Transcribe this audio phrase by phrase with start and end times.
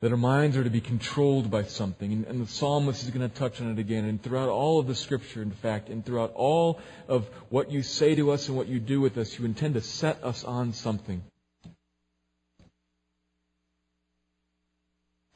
[0.00, 2.12] That our minds are to be controlled by something.
[2.12, 4.06] And, and the psalmist is going to touch on it again.
[4.06, 8.16] And throughout all of the scripture, in fact, and throughout all of what you say
[8.16, 11.22] to us and what you do with us, you intend to set us on something.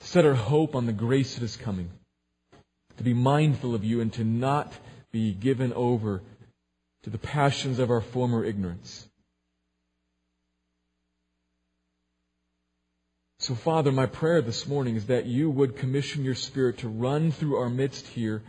[0.06, 1.90] Set our hope on the grace that is coming,
[2.96, 4.72] to be mindful of you and to not
[5.10, 6.22] be given over
[7.02, 9.08] to the passions of our former ignorance.
[13.40, 17.32] So, Father, my prayer this morning is that you would commission your Spirit to run
[17.32, 18.42] through our midst here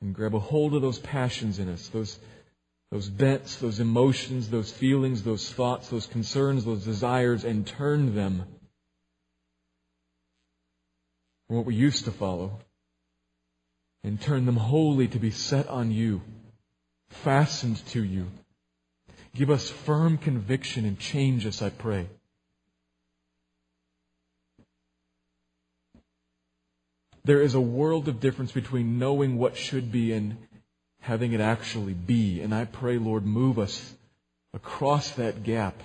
[0.00, 2.18] and grab a hold of those passions in us, those,
[2.90, 8.44] those bents, those emotions, those feelings, those thoughts, those concerns, those desires, and turn them
[11.46, 12.58] from what we used to follow
[14.02, 16.20] and turn them wholly to be set on you,
[17.08, 18.26] fastened to you.
[19.34, 22.06] Give us firm conviction and change us, I pray.
[27.24, 30.36] There is a world of difference between knowing what should be and
[31.00, 32.42] having it actually be.
[32.42, 33.94] And I pray, Lord, move us
[34.52, 35.82] across that gap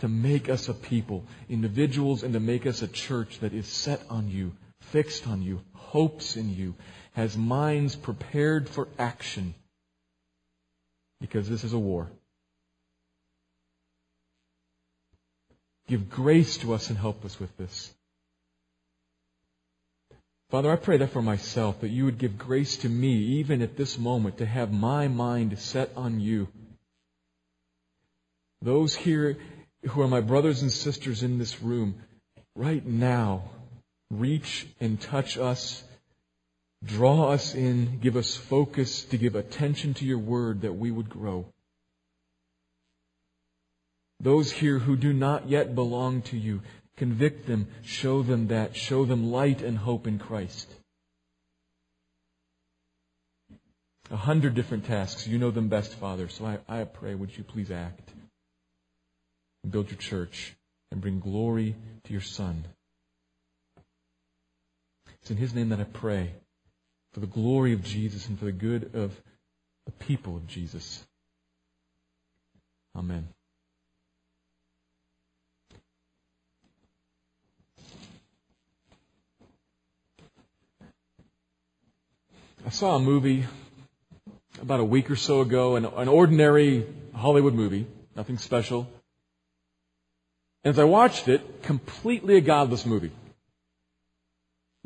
[0.00, 4.02] to make us a people, individuals, and to make us a church that is set
[4.10, 4.52] on you
[4.90, 6.74] fixed on you, hopes in you,
[7.12, 9.54] has minds prepared for action.
[11.20, 12.10] Because this is a war.
[15.86, 17.92] Give grace to us and help us with this.
[20.50, 23.76] Father, I pray that for myself, that you would give grace to me, even at
[23.76, 26.48] this moment, to have my mind set on you.
[28.62, 29.36] Those here
[29.82, 31.96] who are my brothers and sisters in this room,
[32.54, 33.50] right now,
[34.20, 35.82] reach and touch us,
[36.84, 41.08] draw us in, give us focus to give attention to your word that we would
[41.08, 41.46] grow.
[44.20, 46.62] Those here who do not yet belong to you,
[46.96, 50.72] convict them, show them that, show them light and hope in Christ.
[54.10, 55.26] A hundred different tasks.
[55.26, 56.28] You know them best, Father.
[56.28, 58.10] So I, I pray, would you please act
[59.62, 60.54] and build your church
[60.90, 61.74] and bring glory
[62.04, 62.64] to your Son.
[65.24, 66.34] It's in His name that I pray
[67.14, 69.18] for the glory of Jesus and for the good of
[69.86, 71.02] the people of Jesus.
[72.94, 73.26] Amen.
[82.66, 83.46] I saw a movie
[84.60, 88.86] about a week or so ago, an, an ordinary Hollywood movie, nothing special.
[90.64, 93.12] And as I watched it, completely a godless movie.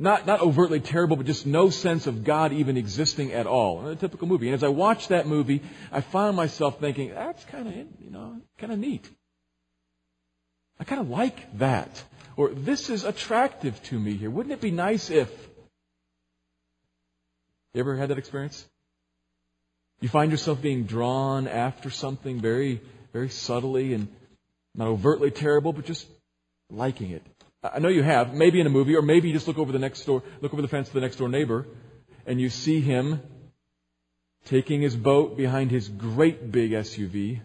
[0.00, 3.88] Not, not overtly terrible, but just no sense of God even existing at all.
[3.88, 4.46] A typical movie.
[4.46, 5.60] And as I watched that movie,
[5.90, 9.10] I found myself thinking, that's kind of, you know, kind of neat.
[10.78, 12.04] I kind of like that.
[12.36, 14.30] Or this is attractive to me here.
[14.30, 15.28] Wouldn't it be nice if.
[17.74, 18.64] You ever had that experience?
[20.00, 22.80] You find yourself being drawn after something very,
[23.12, 24.06] very subtly and
[24.76, 26.06] not overtly terrible, but just
[26.70, 27.22] liking it.
[27.62, 29.80] I know you have, maybe in a movie, or maybe you just look over the
[29.80, 31.66] next door, look over the fence to the next door neighbor,
[32.24, 33.20] and you see him
[34.44, 37.40] taking his boat behind his great big SUV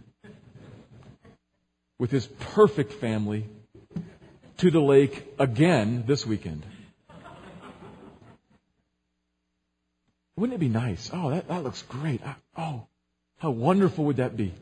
[2.00, 3.45] with his perfect family
[4.57, 6.63] to the lake again this weekend.
[10.36, 11.10] Wouldn't it be nice?
[11.13, 12.21] Oh, that, that looks great.
[12.57, 12.88] Oh,
[13.39, 14.54] how wonderful would that be?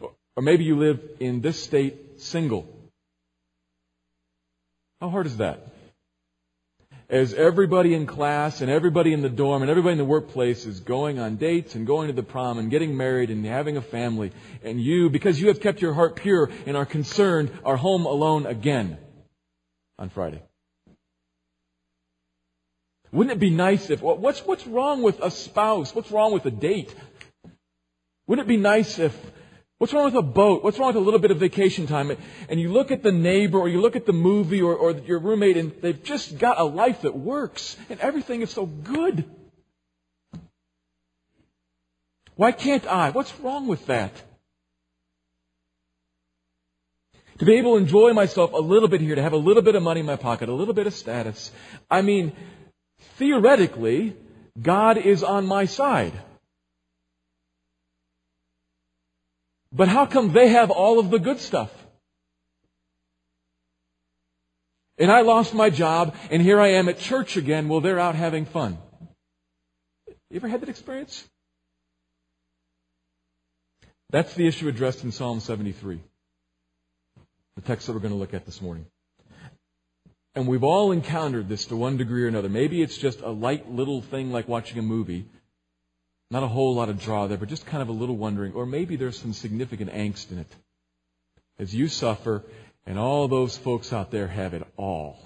[0.00, 2.75] Or maybe you live in this state single.
[5.06, 5.64] How hard is that?
[7.08, 10.80] As everybody in class and everybody in the dorm and everybody in the workplace is
[10.80, 14.32] going on dates and going to the prom and getting married and having a family,
[14.64, 18.46] and you, because you have kept your heart pure and are concerned, are home alone
[18.46, 18.98] again
[19.96, 20.42] on Friday.
[23.12, 25.94] Wouldn't it be nice if, what's, what's wrong with a spouse?
[25.94, 26.92] What's wrong with a date?
[28.26, 29.16] Wouldn't it be nice if,
[29.78, 30.64] what's wrong with a boat?
[30.64, 32.16] What's wrong with a little bit of vacation time?
[32.48, 35.18] And you look at the neighbor or you look at the movie or, or your
[35.18, 39.24] roommate and they've just got a life that works and everything is so good.
[42.36, 43.10] Why can't I?
[43.10, 44.12] What's wrong with that?
[47.38, 49.74] To be able to enjoy myself a little bit here, to have a little bit
[49.74, 51.50] of money in my pocket, a little bit of status.
[51.90, 52.32] I mean,
[53.18, 54.16] theoretically,
[54.60, 56.14] God is on my side.
[59.76, 61.70] But how come they have all of the good stuff?
[64.96, 68.14] And I lost my job, and here I am at church again while they're out
[68.14, 68.78] having fun.
[70.30, 71.28] You ever had that experience?
[74.08, 76.00] That's the issue addressed in Psalm 73,
[77.56, 78.86] the text that we're going to look at this morning.
[80.34, 82.48] And we've all encountered this to one degree or another.
[82.48, 85.26] Maybe it's just a light little thing like watching a movie.
[86.30, 88.52] Not a whole lot of draw there, but just kind of a little wondering.
[88.52, 90.50] Or maybe there's some significant angst in it.
[91.58, 92.42] As you suffer,
[92.84, 95.18] and all those folks out there have it all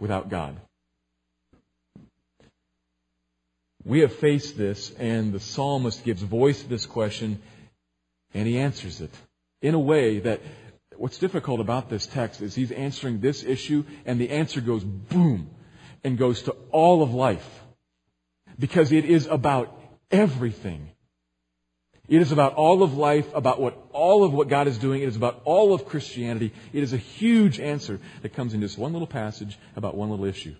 [0.00, 0.56] without God.
[3.84, 7.42] We have faced this, and the psalmist gives voice to this question,
[8.32, 9.10] and he answers it
[9.60, 10.40] in a way that
[10.96, 15.50] what's difficult about this text is he's answering this issue, and the answer goes boom
[16.02, 17.63] and goes to all of life
[18.58, 19.76] because it is about
[20.10, 20.90] everything.
[22.06, 25.02] It is about all of life, about what all of what God is doing.
[25.02, 26.52] It is about all of Christianity.
[26.72, 30.26] It is a huge answer that comes in just one little passage about one little
[30.26, 30.54] issue.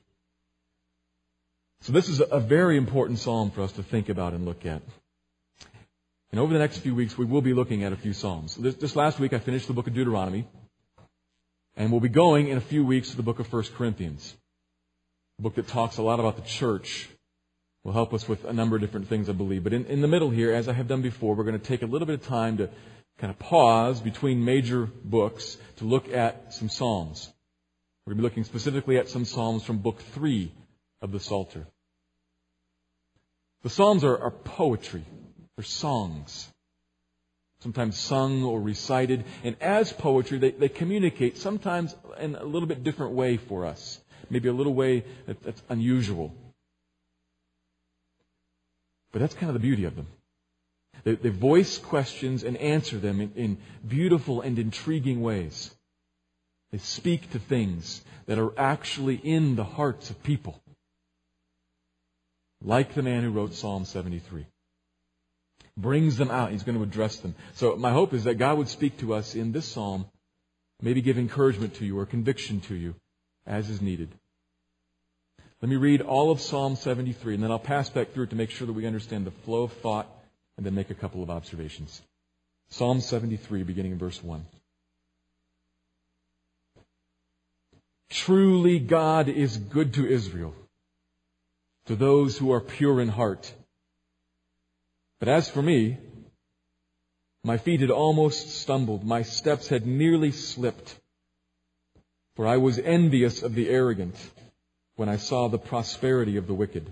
[1.83, 4.81] So this is a very important psalm for us to think about and look at.
[6.33, 8.57] And over the next few weeks, we will be looking at a few psalms.
[8.57, 10.49] This, this last week, I finished the book of Deuteronomy,
[11.77, 14.35] and we'll be going in a few weeks to the book of 1 Corinthians,
[15.39, 17.09] a book that talks a lot about the church
[17.85, 19.63] will help us with a number of different things, I believe.
[19.63, 21.83] But in, in the middle here, as I have done before, we're going to take
[21.83, 22.71] a little bit of time to
[23.19, 27.31] kind of pause between major books to look at some Psalms.
[28.05, 30.51] We're going to be looking specifically at some Psalms from Book 3
[31.03, 31.67] of the Psalter.
[33.63, 35.05] The Psalms are, are poetry.
[35.57, 36.49] They're songs.
[37.61, 39.25] Sometimes sung or recited.
[39.43, 44.01] And as poetry, they, they communicate sometimes in a little bit different way for us.
[44.31, 46.35] Maybe a little way that, that's unusual.
[49.15, 50.09] But that's kind of the beauty of them.
[51.05, 55.73] They, they voice questions and answer them in, in beautiful and intriguing ways.
[56.73, 60.61] They speak to things that are actually in the hearts of people.
[62.61, 64.47] Like the man who wrote Psalm 73.
[65.77, 66.51] Brings them out.
[66.51, 67.37] He's going to address them.
[67.55, 70.07] So my hope is that God would speak to us in this psalm,
[70.83, 72.97] maybe give encouragement to you or conviction to you
[73.47, 74.09] as is needed.
[75.63, 78.37] Let me read all of Psalm 73, and then I'll pass back through it to
[78.37, 80.07] make sure that we understand the flow of thought
[80.57, 82.03] and then make a couple of observations.
[82.71, 84.45] Psalm 73, beginning in verse 1.
[88.11, 90.55] Truly God is good to Israel,
[91.87, 93.53] to those who are pure in heart.
[95.19, 95.99] But as for me,
[97.43, 100.99] my feet had almost stumbled, my steps had nearly slipped,
[102.37, 104.17] for I was envious of the arrogant
[104.97, 106.91] when I saw the prosperity of the wicked.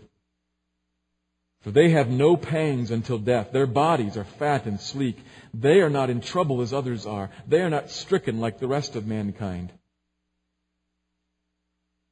[1.62, 3.52] For they have no pangs until death.
[3.52, 5.16] Their bodies are fat and sleek.
[5.54, 7.30] They are not in trouble as others are.
[7.46, 9.72] They are not stricken like the rest of mankind.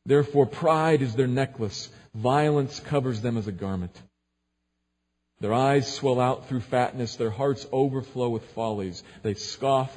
[0.07, 1.89] Therefore, pride is their necklace.
[2.15, 4.01] Violence covers them as a garment.
[5.41, 7.17] Their eyes swell out through fatness.
[7.17, 9.03] Their hearts overflow with follies.
[9.23, 9.97] They scoff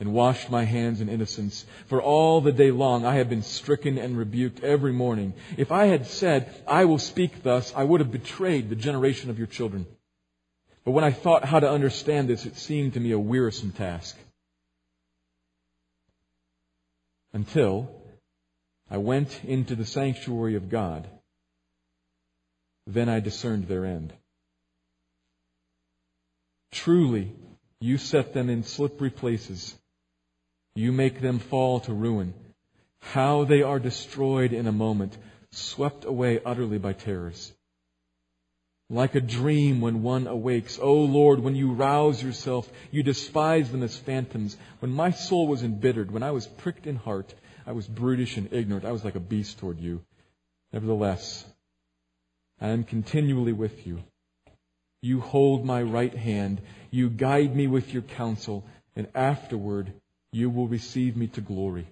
[0.00, 1.64] and washed my hands in innocence.
[1.86, 5.34] For all the day long I have been stricken and rebuked every morning.
[5.56, 9.38] If I had said, I will speak thus, I would have betrayed the generation of
[9.38, 9.86] your children.
[10.84, 14.16] But when I thought how to understand this, it seemed to me a wearisome task.
[17.32, 17.90] Until
[18.90, 21.06] I went into the sanctuary of God.
[22.86, 24.14] Then I discerned their end.
[26.72, 27.32] Truly,
[27.80, 29.74] you set them in slippery places.
[30.78, 32.34] You make them fall to ruin.
[33.00, 35.18] How they are destroyed in a moment,
[35.50, 37.52] swept away utterly by terrors.
[38.88, 40.78] Like a dream when one awakes.
[40.80, 44.56] O Lord, when you rouse yourself, you despise them as phantoms.
[44.78, 47.34] When my soul was embittered, when I was pricked in heart,
[47.66, 48.84] I was brutish and ignorant.
[48.84, 50.04] I was like a beast toward you.
[50.72, 51.44] Nevertheless,
[52.60, 54.04] I am continually with you.
[55.02, 56.60] You hold my right hand.
[56.92, 59.92] You guide me with your counsel, and afterward
[60.32, 61.86] you will receive me to glory.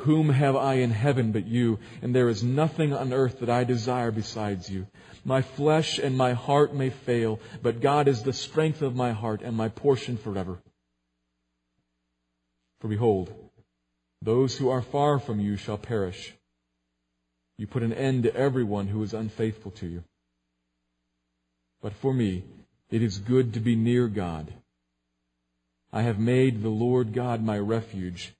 [0.00, 1.78] Whom have I in heaven but you?
[2.02, 4.86] And there is nothing on earth that I desire besides you.
[5.24, 9.40] My flesh and my heart may fail, but God is the strength of my heart
[9.42, 10.58] and my portion forever.
[12.80, 13.34] For behold,
[14.20, 16.34] those who are far from you shall perish.
[17.58, 20.04] You put an end to everyone who is unfaithful to you.
[21.80, 22.44] But for me,
[22.90, 24.52] it is good to be near God.
[25.92, 28.34] I have made the Lord God my refuge,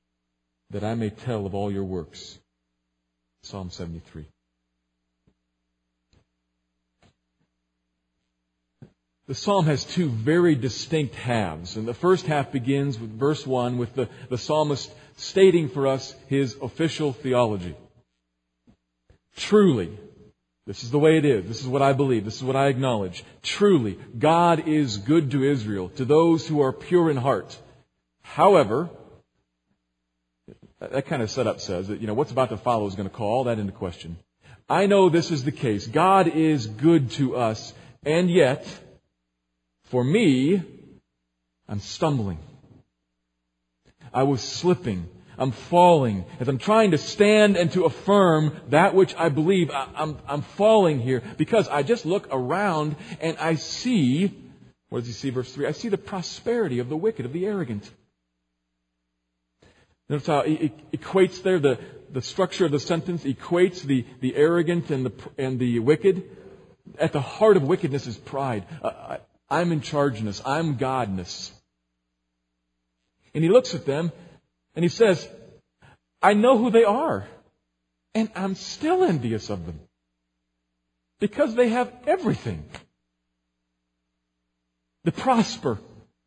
[0.70, 2.38] that I may tell of all your works.
[3.42, 4.26] Psalm 73.
[9.28, 11.76] The psalm has two very distinct halves.
[11.76, 16.14] And the first half begins with verse 1 with the, the psalmist stating for us
[16.28, 17.74] his official theology.
[19.36, 19.90] Truly,
[20.66, 21.46] this is the way it is.
[21.46, 22.24] This is what I believe.
[22.24, 23.24] This is what I acknowledge.
[23.42, 27.56] Truly, God is good to Israel, to those who are pure in heart.
[28.22, 28.90] However,
[30.80, 33.14] that kind of setup says that, you know, what's about to follow is going to
[33.14, 34.18] call all that into question.
[34.68, 35.86] I know this is the case.
[35.86, 37.72] God is good to us,
[38.04, 38.66] and yet,
[39.84, 40.62] for me,
[41.68, 42.38] I'm stumbling.
[44.12, 45.08] I was slipping.
[45.38, 46.24] I'm falling.
[46.40, 51.00] As I'm trying to stand and to affirm that which I believe, I'm, I'm falling
[51.00, 54.34] here because I just look around and I see,
[54.88, 55.66] what does he see, verse 3?
[55.66, 57.88] I see the prosperity of the wicked, of the arrogant.
[60.08, 61.78] Notice how he equates there the,
[62.12, 66.22] the structure of the sentence, equates the, the arrogant and the, and the wicked.
[66.98, 68.64] At the heart of wickedness is pride.
[68.82, 69.18] Uh, I,
[69.50, 70.40] I'm in chargeness.
[70.46, 71.50] I'm godness.
[73.34, 74.12] And he looks at them
[74.76, 75.26] and he says,
[76.22, 77.26] I know who they are.
[78.14, 79.80] And I'm still envious of them.
[81.18, 82.64] Because they have everything.
[85.04, 85.78] They prosper.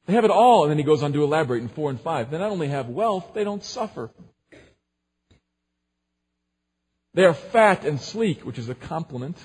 [0.08, 0.64] They have it all.
[0.64, 2.32] And then he goes on to elaborate in 4 and 5.
[2.32, 4.10] They not only have wealth, they don't suffer.
[7.14, 9.38] They are fat and sleek, which is a compliment.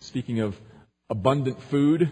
[0.00, 0.58] Speaking of
[1.10, 2.10] abundant food,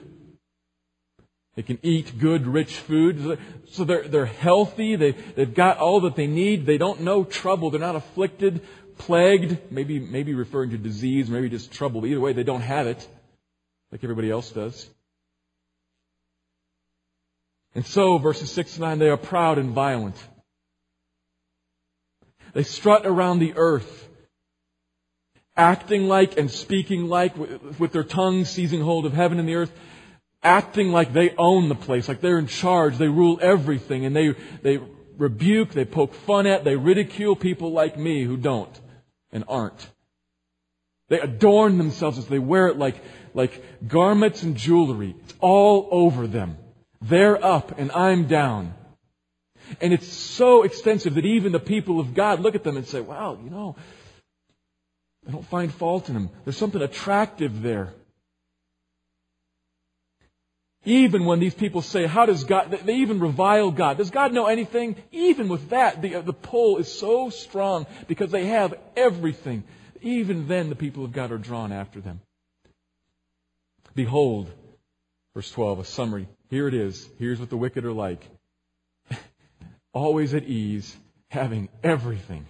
[1.57, 3.39] they can eat good, rich food.
[3.71, 4.97] So they're, they're healthy.
[4.97, 6.65] They, they've got all that they need.
[6.65, 7.71] They don't know trouble.
[7.71, 8.61] They're not afflicted,
[8.99, 12.07] plagued, maybe, maybe referring to disease, maybe just trouble.
[12.07, 13.07] Either way, they don't have it
[13.91, 14.89] like everybody else does.
[17.75, 20.17] And so, verses 6 to 9, they are proud and violent.
[22.53, 24.09] They strut around the earth,
[25.57, 27.37] acting like and speaking like,
[27.79, 29.73] with their tongues seizing hold of heaven and the earth
[30.43, 34.35] acting like they own the place, like they're in charge, they rule everything, and they,
[34.63, 34.81] they
[35.19, 38.81] rebuke, they poke fun at, they ridicule people like me who don't
[39.33, 39.89] and aren't.
[41.09, 43.03] They adorn themselves as they wear it like,
[43.35, 45.17] like garments and jewelry.
[45.25, 46.57] It's all over them.
[47.03, 48.75] They're up and I'm down.
[49.81, 53.01] And it's so extensive that even the people of God look at them and say,
[53.01, 53.77] wow, you know,
[55.27, 56.31] I don't find fault in them.
[56.45, 57.93] There's something attractive there.
[60.85, 63.99] Even when these people say, how does God, they even revile God.
[63.99, 64.97] Does God know anything?
[65.13, 69.65] Even with that, the, the pull is so strong because they have everything.
[70.01, 72.21] Even then, the people of God are drawn after them.
[73.95, 74.51] Behold,
[75.35, 76.27] verse 12, a summary.
[76.49, 77.07] Here it is.
[77.19, 78.27] Here's what the wicked are like.
[79.93, 80.97] Always at ease,
[81.29, 82.47] having everything.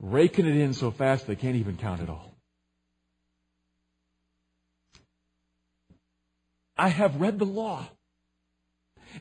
[0.00, 2.35] Raking it in so fast they can't even count it all.
[6.76, 7.86] I have read the law.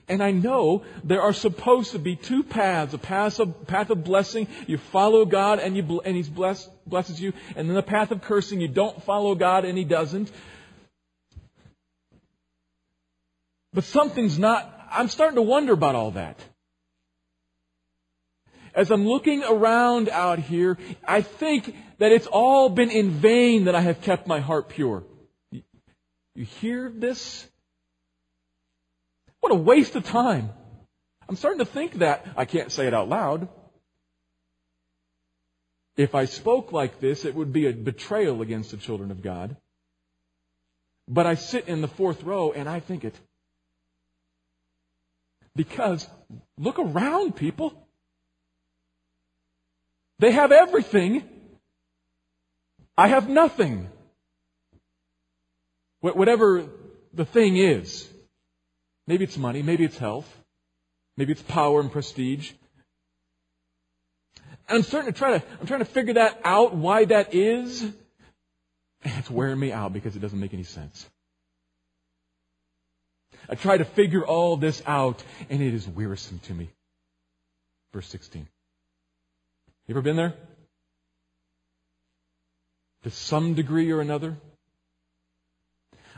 [0.08, 4.04] And I know there are supposed to be two paths, a path of, path of
[4.04, 8.12] blessing, you follow God and, you, and He bless, blesses you, and then the path
[8.12, 10.32] of cursing, you don't follow God and He doesn't.
[13.74, 16.40] But something's not, I'm starting to wonder about all that.
[18.74, 23.76] As I'm looking around out here, I think that it's all been in vain that
[23.76, 25.04] I have kept my heart pure.
[26.36, 27.48] You hear this?
[29.40, 30.50] What a waste of time.
[31.28, 32.28] I'm starting to think that.
[32.36, 33.48] I can't say it out loud.
[35.98, 39.56] If I spoke like this, it would be a betrayal against the children of God.
[41.08, 43.16] But I sit in the fourth row and I think it.
[45.56, 46.06] Because
[46.58, 47.88] look around, people.
[50.20, 51.24] They have everything.
[52.98, 53.90] I have nothing.
[56.14, 56.66] Whatever
[57.14, 58.08] the thing is.
[59.08, 60.28] Maybe it's money, maybe it's health,
[61.18, 62.52] maybe it's power and prestige.
[64.68, 67.82] And I'm starting to try to, I'm trying to figure that out, why that is.
[67.82, 67.94] And
[69.18, 71.08] it's wearing me out because it doesn't make any sense.
[73.48, 76.70] I try to figure all this out, and it is wearisome to me.
[77.94, 78.48] Verse 16.
[79.88, 80.34] You ever been there?
[83.04, 84.36] To some degree or another?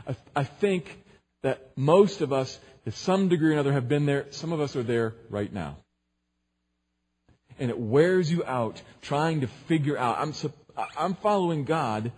[0.08, 1.04] I, I think
[1.42, 4.26] that most of us, to some degree or another, have been there.
[4.30, 5.76] Some of us are there right now.
[7.58, 10.32] And it wears you out trying to figure out, I'm,
[10.96, 12.12] I'm following God.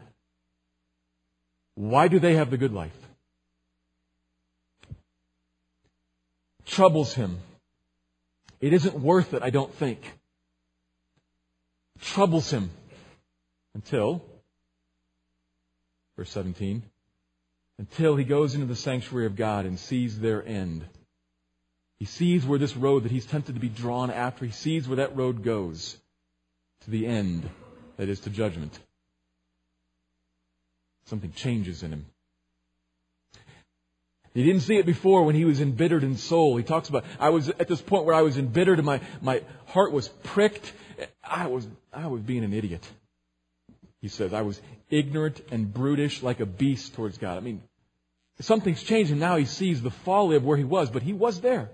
[1.74, 2.96] Why do they have the good life?
[6.66, 7.38] Troubles him.
[8.60, 10.00] It isn't worth it, I don't think.
[12.00, 12.70] Troubles him
[13.74, 14.22] until,
[16.16, 16.82] verse 17,
[17.80, 20.84] until he goes into the sanctuary of God and sees their end.
[21.98, 24.96] He sees where this road that he's tempted to be drawn after, he sees where
[24.96, 25.96] that road goes
[26.82, 27.48] to the end,
[27.96, 28.78] that is to judgment.
[31.06, 32.04] Something changes in him.
[34.34, 36.58] He didn't see it before when he was embittered in soul.
[36.58, 39.42] He talks about, I was at this point where I was embittered and my, my
[39.64, 40.70] heart was pricked.
[41.24, 42.86] I was, I was being an idiot.
[44.02, 44.60] He says, I was
[44.90, 47.38] ignorant and brutish like a beast towards God.
[47.38, 47.62] I mean,
[48.40, 51.40] Something's changed and now he sees the folly of where he was, but he was
[51.40, 51.70] there.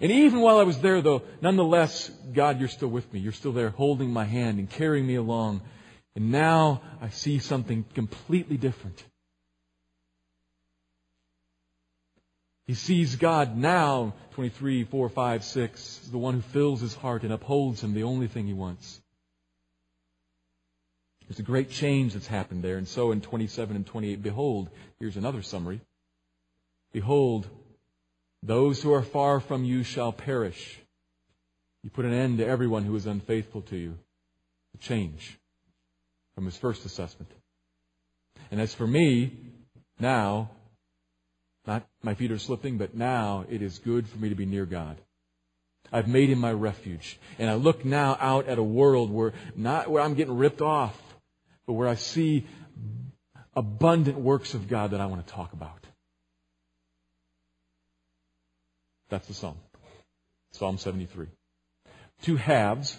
[0.00, 3.20] And even while I was there though, nonetheless, God, you're still with me.
[3.20, 5.62] You're still there holding my hand and carrying me along.
[6.14, 9.02] And now I see something completely different.
[12.66, 17.32] He sees God now, 23, 4, 5, 6, the one who fills his heart and
[17.32, 19.00] upholds him, the only thing he wants.
[21.28, 22.76] There's a great change that's happened there.
[22.76, 24.68] And so in 27 and 28, behold,
[25.00, 25.80] here's another summary.
[26.92, 27.48] Behold,
[28.42, 30.78] those who are far from you shall perish.
[31.82, 33.98] You put an end to everyone who is unfaithful to you.
[34.74, 35.38] A change
[36.34, 37.30] from his first assessment.
[38.50, 39.32] And as for me,
[39.98, 40.50] now,
[41.66, 44.66] not my feet are slipping, but now it is good for me to be near
[44.66, 44.96] God.
[45.92, 47.18] I've made him my refuge.
[47.38, 51.00] And I look now out at a world where not where I'm getting ripped off,
[51.66, 52.46] but where I see
[53.54, 55.86] abundant works of God that I want to talk about.
[59.08, 59.56] That's the psalm.
[60.52, 61.26] Psalm 73.
[62.22, 62.98] Two halves.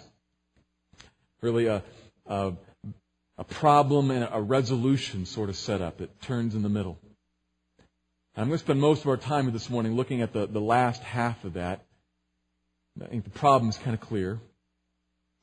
[1.40, 1.82] Really a,
[2.26, 2.52] a,
[3.36, 6.98] a problem and a resolution sort of set up that turns in the middle.
[8.36, 11.02] I'm going to spend most of our time this morning looking at the, the last
[11.02, 11.84] half of that.
[13.02, 14.38] I think the problem is kind of clear.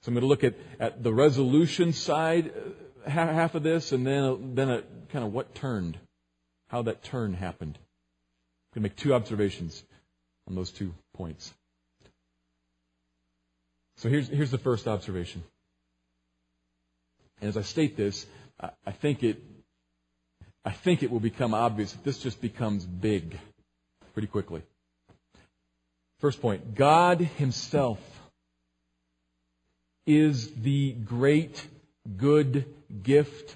[0.02, 2.70] So I'm going to look at, at the resolution side uh,
[3.08, 5.98] half of this, and then then a, kind of what turned,
[6.70, 7.78] how that turn happened.
[7.78, 9.84] I'm going to make two observations
[10.48, 11.54] on those two points.
[13.98, 15.44] So here's here's the first observation.
[17.42, 18.26] And as I state this,
[18.60, 19.42] I, I think it
[20.64, 23.38] I think it will become obvious that this just becomes big
[24.14, 24.64] pretty quickly.
[26.20, 28.00] First point God Himself
[30.06, 31.66] is the great
[32.18, 32.66] good
[33.04, 33.56] gift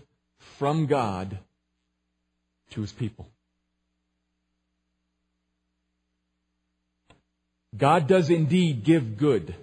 [0.58, 1.38] from God
[2.72, 3.28] to his people.
[7.76, 9.56] God does indeed give good.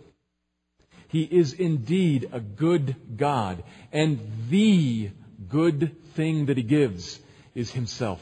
[1.09, 3.63] He is indeed a good God.
[3.93, 5.11] And the
[5.49, 7.19] good thing that He gives
[7.55, 8.21] is Himself.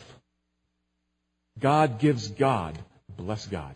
[1.58, 2.78] God gives God.
[3.16, 3.74] Bless God.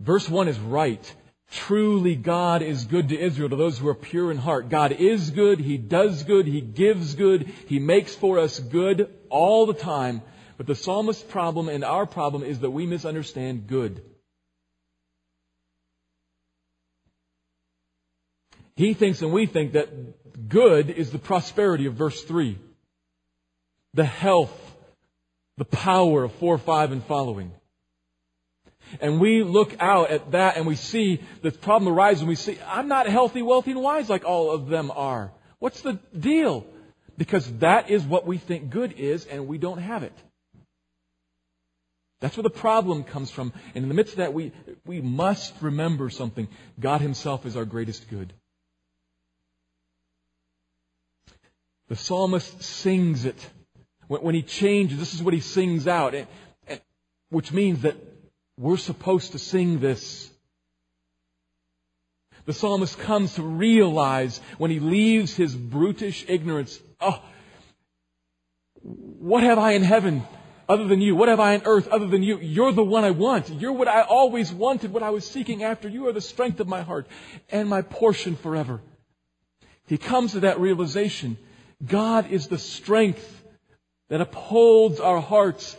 [0.00, 1.14] Verse 1 is right
[1.50, 4.68] Truly God is good to Israel, to those who are pure in heart.
[4.68, 5.60] God is good.
[5.60, 6.46] He does good.
[6.46, 7.52] He gives good.
[7.68, 10.22] He makes for us good all the time.
[10.56, 14.02] But the psalmist's problem and our problem is that we misunderstand good.
[18.74, 22.58] He thinks and we think that good is the prosperity of verse 3.
[23.94, 24.52] The health,
[25.56, 27.52] the power of 4, 5, and following.
[29.00, 32.58] And we look out at that and we see the problem arises and we see,
[32.66, 35.32] I'm not healthy, wealthy, and wise like all of them are.
[35.58, 36.66] What's the deal?
[37.16, 40.12] Because that is what we think good is and we don't have it.
[42.20, 43.52] That's where the problem comes from.
[43.74, 44.52] And in the midst of that, we,
[44.86, 46.48] we must remember something.
[46.80, 48.32] God Himself is our greatest good.
[51.88, 53.38] The psalmist sings it.
[54.08, 56.14] When, when he changes, this is what he sings out,
[57.30, 57.96] which means that
[58.58, 60.30] we're supposed to sing this.
[62.46, 67.20] The psalmist comes to realize when he leaves his brutish ignorance, oh,
[68.82, 70.22] what have I in heaven
[70.68, 71.16] other than you?
[71.16, 72.38] What have I on earth other than you?
[72.38, 73.50] You're the one I want.
[73.50, 75.88] You're what I always wanted, what I was seeking after.
[75.88, 77.08] You are the strength of my heart
[77.50, 78.80] and my portion forever.
[79.88, 81.36] He comes to that realization.
[81.84, 83.44] God is the strength
[84.08, 85.76] that upholds our hearts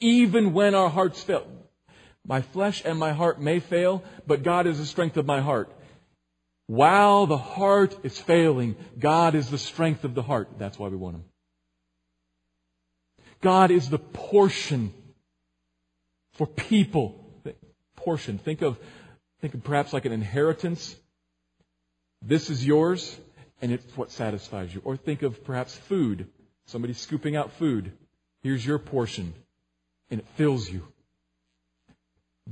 [0.00, 1.46] even when our hearts fail.
[2.30, 5.68] My flesh and my heart may fail, but God is the strength of my heart.
[6.68, 10.48] While the heart is failing, God is the strength of the heart.
[10.56, 11.24] That's why we want Him.
[13.40, 14.94] God is the portion
[16.34, 17.16] for people.
[17.96, 18.38] Portion.
[18.38, 18.78] Think of,
[19.40, 20.94] think of perhaps like an inheritance.
[22.22, 23.18] This is yours,
[23.60, 24.82] and it's what satisfies you.
[24.84, 26.28] Or think of perhaps food.
[26.66, 27.90] Somebody scooping out food.
[28.44, 29.34] Here's your portion,
[30.12, 30.86] and it fills you.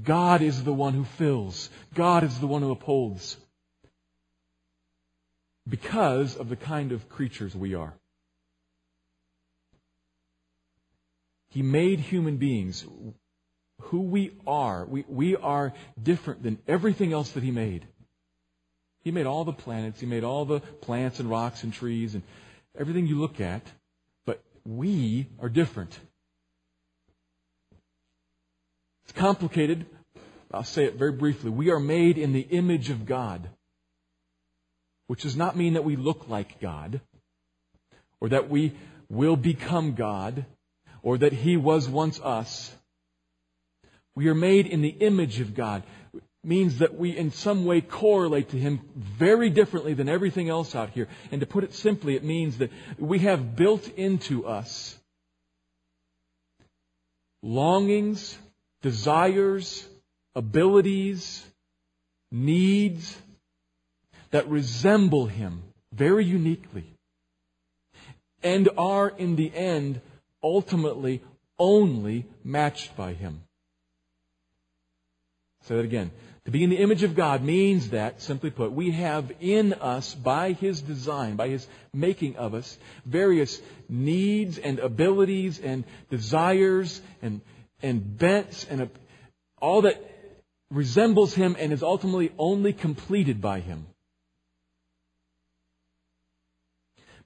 [0.02, 1.70] God is the one who fills.
[1.94, 3.36] God is the one who upholds.
[5.68, 7.94] Because of the kind of creatures we are.
[11.50, 12.84] He made human beings
[13.82, 14.84] who we are.
[14.84, 17.86] We, we are different than everything else that He made.
[19.02, 22.22] He made all the planets, He made all the plants and rocks and trees and
[22.78, 23.62] everything you look at,
[24.26, 25.98] but we are different.
[29.08, 29.86] It's complicated.
[30.52, 31.50] I'll say it very briefly.
[31.50, 33.48] We are made in the image of God,
[35.06, 37.00] which does not mean that we look like God
[38.20, 38.74] or that we
[39.08, 40.44] will become God
[41.02, 42.70] or that He was once us.
[44.14, 45.84] We are made in the image of God.
[46.44, 50.90] Means that we in some way correlate to Him very differently than everything else out
[50.90, 51.08] here.
[51.32, 54.98] And to put it simply, it means that we have built into us
[57.42, 58.36] longings,
[58.82, 59.86] desires,
[60.34, 61.44] abilities,
[62.30, 63.16] needs
[64.30, 65.62] that resemble Him
[65.92, 66.84] very uniquely
[68.42, 70.00] and are in the end
[70.42, 71.22] ultimately
[71.58, 73.42] only matched by Him.
[75.64, 76.10] Say that again.
[76.44, 80.14] To be in the image of God means that, simply put, we have in us,
[80.14, 87.42] by His design, by His making of us, various needs and abilities and desires and,
[87.82, 88.90] and bents and
[89.60, 90.02] all that
[90.70, 93.86] resembles Him and is ultimately only completed by Him.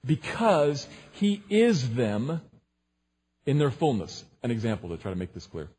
[0.05, 2.41] Because He is them
[3.45, 4.23] in their fullness.
[4.41, 5.69] An example to try to make this clear.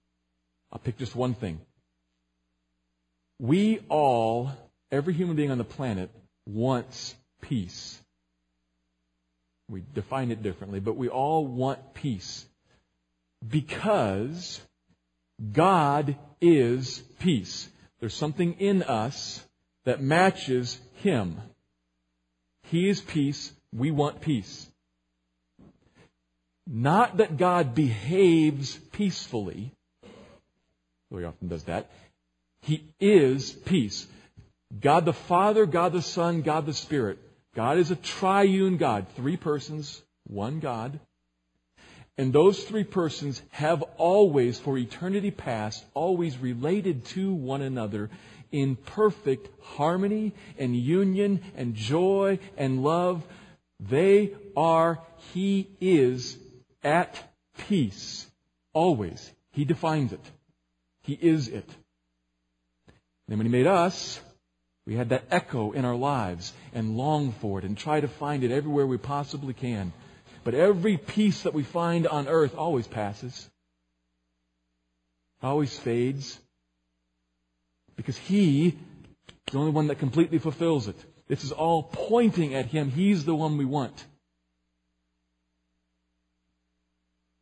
[0.73, 1.61] I'll pick just one thing.
[3.41, 4.51] We all,
[4.91, 6.11] every human being on the planet,
[6.47, 8.01] wants peace.
[9.69, 12.47] We define it differently, but we all want peace.
[13.47, 14.61] Because
[15.53, 17.69] God is peace.
[18.01, 19.45] There's something in us
[19.85, 21.41] that matches Him.
[22.65, 23.53] He is peace.
[23.73, 24.69] We want peace.
[26.67, 29.73] Not that God behaves peacefully,
[31.11, 31.91] though he often does that.
[32.63, 34.07] He is peace.
[34.81, 37.19] God the Father, God the Son, God the Spirit.
[37.55, 40.99] God is a triune God, three persons, one God.
[42.17, 48.09] And those three persons have always, for eternity past, always related to one another
[48.53, 53.25] in perfect harmony and union and joy and love.
[53.81, 55.01] They are,
[55.33, 56.39] He is
[56.85, 57.21] at
[57.67, 58.31] peace.
[58.73, 59.33] Always.
[59.53, 60.25] He defines it.
[61.03, 61.69] He is it.
[63.27, 64.21] Then when He made us,
[64.87, 68.45] we had that echo in our lives and long for it and try to find
[68.45, 69.93] it everywhere we possibly can.
[70.45, 73.49] But every peace that we find on earth always passes,
[75.43, 76.39] always fades,
[77.97, 78.75] because He is
[79.51, 80.97] the only one that completely fulfills it.
[81.29, 82.91] This is all pointing at Him.
[82.91, 84.05] He's the one we want.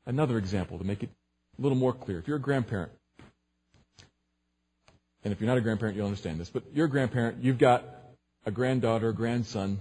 [0.06, 1.10] Another example to make it
[1.58, 2.18] a little more clear.
[2.18, 2.92] If you're a grandparent,
[5.24, 7.84] and if you're not a grandparent, you'll understand this, but you're a grandparent, you've got
[8.46, 9.80] a granddaughter, a grandson.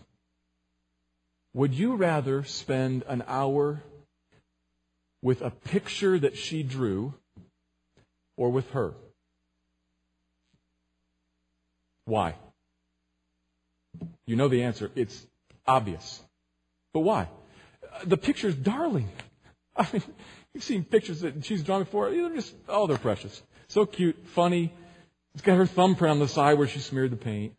[1.54, 3.82] Would you rather spend an hour
[5.22, 7.14] with a picture that she drew
[8.38, 8.94] or with her?
[12.06, 12.36] Why?
[14.26, 14.92] You know the answer.
[14.96, 15.26] It's
[15.68, 16.22] obvious.
[16.94, 17.28] But why?
[18.06, 19.10] The picture's darling.
[19.76, 20.04] I mean,
[20.54, 22.10] You've seen pictures that she's drawn before.
[22.12, 23.42] They're just, oh, they're precious.
[23.70, 24.74] So cute, funny.
[25.34, 27.54] It's got her thumbprint on the side where she smeared the paint.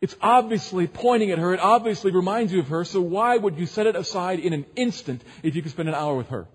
[0.00, 1.54] It's obviously pointing at her.
[1.54, 2.84] It obviously reminds you of her.
[2.84, 5.94] So why would you set it aside in an instant if you could spend an
[5.94, 6.46] hour with her?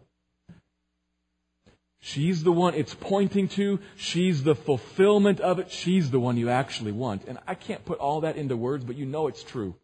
[2.01, 3.79] She's the one it's pointing to.
[3.97, 5.71] She's the fulfillment of it.
[5.71, 7.23] She's the one you actually want.
[7.27, 9.75] And I can't put all that into words, but you know it's true.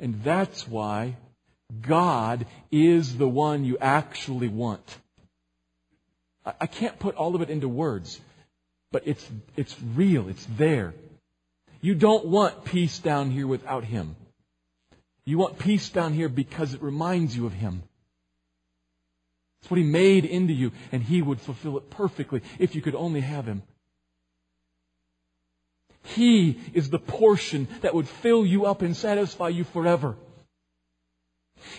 [0.00, 1.16] And that's why
[1.80, 4.98] God is the one you actually want.
[6.60, 8.20] I can't put all of it into words,
[8.92, 10.28] but it's, it's real.
[10.28, 10.94] It's there.
[11.80, 14.16] You don't want peace down here without Him.
[15.24, 17.82] You want peace down here because it reminds you of Him.
[19.60, 22.94] It's what He made into you, and He would fulfill it perfectly if you could
[22.94, 23.62] only have Him.
[26.04, 30.16] He is the portion that would fill you up and satisfy you forever.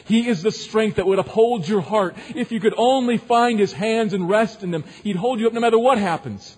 [0.05, 2.17] He is the strength that would uphold your heart.
[2.35, 5.53] If you could only find His hands and rest in them, He'd hold you up
[5.53, 6.57] no matter what happens.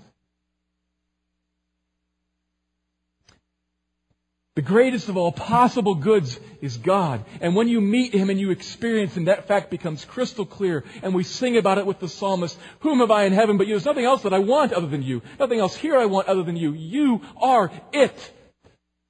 [4.55, 7.23] The greatest of all possible goods is God.
[7.39, 10.83] And when you meet Him and you experience Him, that fact becomes crystal clear.
[11.01, 13.73] And we sing about it with the psalmist, Whom have I in heaven but you?
[13.73, 15.21] There's nothing else that I want other than you.
[15.39, 16.73] Nothing else here I want other than you.
[16.73, 18.33] You are it.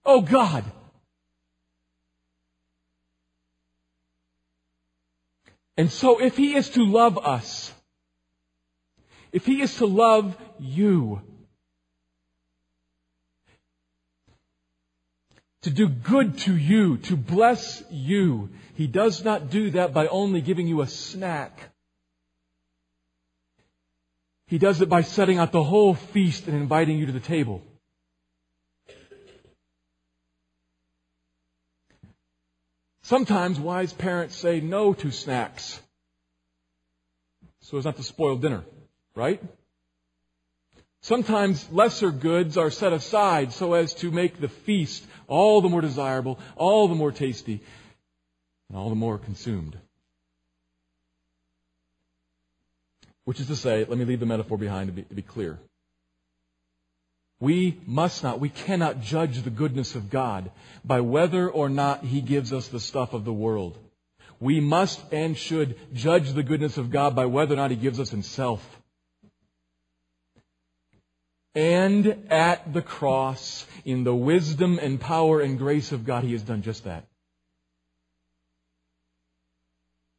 [0.06, 0.66] Oh God.
[5.78, 7.74] And so if He is to love us,
[9.32, 11.22] if He is to love you,
[15.64, 18.50] to do good to you, to bless you.
[18.76, 21.60] He does not do that by only giving you a snack.
[24.48, 27.62] He does it by setting out the whole feast and inviting you to the table.
[33.04, 35.80] Sometimes wise parents say no to snacks
[37.70, 38.64] so as not to spoil dinner,
[39.16, 39.42] right?
[41.02, 45.82] Sometimes lesser goods are set aside so as to make the feast all the more
[45.82, 47.62] desirable, all the more tasty,
[48.70, 49.78] and all the more consumed.
[53.26, 55.60] Which is to say, let me leave the metaphor behind to be, to be clear.
[57.40, 60.52] We must not, we cannot judge the goodness of God
[60.84, 63.78] by whether or not He gives us the stuff of the world.
[64.42, 68.00] We must and should judge the goodness of God by whether or not He gives
[68.00, 68.79] us Himself.
[71.56, 76.44] And at the cross, in the wisdom and power and grace of God, He has
[76.44, 77.06] done just that.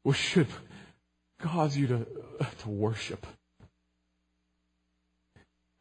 [0.02, 0.48] Which should
[1.38, 2.06] cause you to,
[2.62, 3.26] to worship.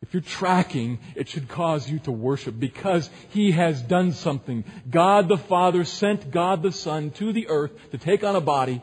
[0.02, 4.64] If you're tracking, it should cause you to worship because He has done something.
[4.90, 8.82] God the Father sent God the Son to the earth to take on a body.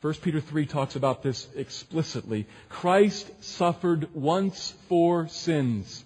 [0.00, 2.46] 1 Peter 3 talks about this explicitly.
[2.68, 6.04] Christ suffered once for sins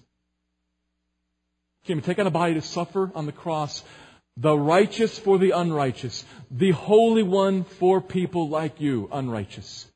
[1.85, 3.83] came take on a body to suffer on the cross,
[4.37, 9.87] the righteous for the unrighteous, the Holy One for people like you, unrighteous.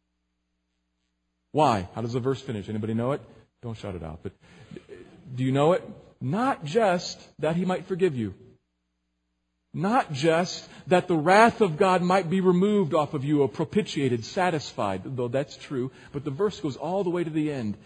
[1.51, 1.89] Why?
[1.95, 2.69] How does the verse finish?
[2.69, 3.21] Anybody know it?
[3.61, 4.19] Don't shout it out.
[4.21, 4.33] But
[5.35, 5.83] do you know it?
[6.21, 8.35] Not just that he might forgive you.
[9.73, 14.25] Not just that the wrath of God might be removed off of you or propitiated,
[14.25, 17.77] satisfied, though that's true, but the verse goes all the way to the end.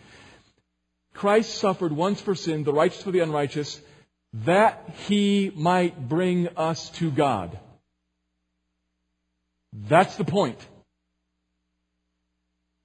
[1.13, 3.81] Christ suffered once for sin, the righteous for the unrighteous,
[4.45, 7.59] that he might bring us to God.
[9.73, 10.59] That's the point.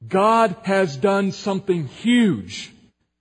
[0.06, 2.72] God has done something huge.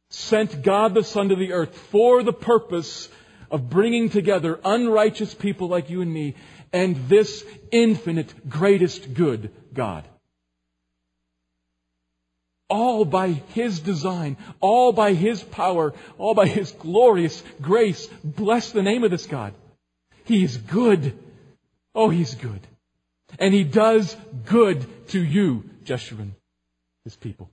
[0.10, 3.10] Sent God the Son to the earth for the purpose
[3.52, 6.36] of bringing together unrighteous people like you and me
[6.74, 10.06] and this infinite greatest good, God
[12.70, 18.08] all by His design, all by His power, all by His glorious grace.
[18.24, 19.54] Bless the name of this God.
[20.26, 21.18] He is good.
[21.96, 22.60] Oh, He's good.
[23.40, 26.32] And He does good to you, Jeshurun,
[27.04, 27.50] His people.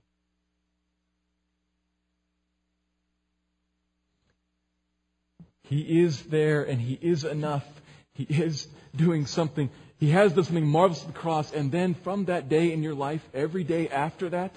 [5.69, 7.65] He is there and He is enough.
[8.13, 9.69] He is doing something.
[9.97, 11.51] He has done something marvelous at the cross.
[11.53, 14.53] And then from that day in your life, every day after that,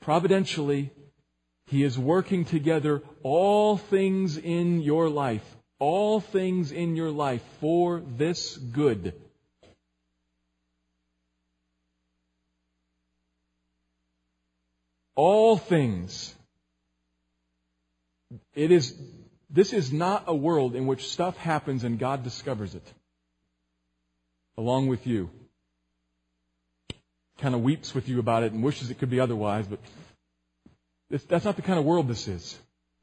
[0.00, 0.90] providentially,
[1.66, 5.44] He is working together all things in your life,
[5.78, 9.14] all things in your life for this good.
[15.14, 16.34] All things.
[18.54, 18.94] It is,
[19.50, 22.92] this is not a world in which stuff happens and God discovers it.
[24.58, 25.30] Along with you.
[27.38, 29.78] kind of weeps with you about it and wishes it could be otherwise, but
[31.28, 32.58] that's not the kind of world this is.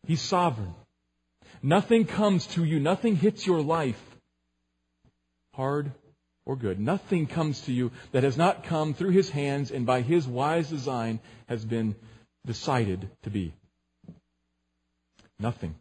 [0.07, 0.73] He's sovereign.
[1.61, 4.01] Nothing comes to you, nothing hits your life,
[5.53, 5.91] hard
[6.45, 6.79] or good.
[6.79, 10.69] Nothing comes to you that has not come through His hands and by His wise
[10.69, 11.95] design has been
[12.45, 13.53] decided to be.
[15.39, 15.75] Nothing.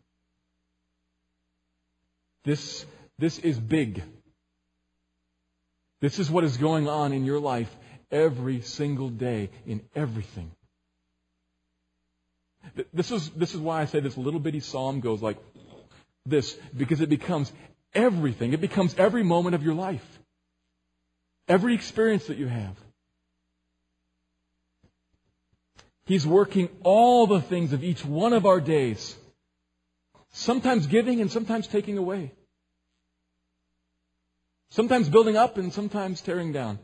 [2.44, 2.84] This,
[3.18, 4.02] this is big.
[6.00, 7.74] This is what is going on in your life
[8.10, 10.50] every single day in everything.
[12.92, 15.38] This is, this is why I say this little bitty psalm goes like
[16.26, 17.52] this, because it becomes
[17.94, 18.52] everything.
[18.52, 20.06] It becomes every moment of your life.
[21.48, 22.76] Every experience that you have.
[26.04, 29.16] He's working all the things of each one of our days.
[30.32, 32.32] Sometimes giving and sometimes taking away.
[34.70, 36.78] Sometimes building up and sometimes tearing down.